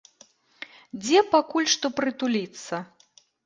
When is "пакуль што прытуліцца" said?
1.37-2.85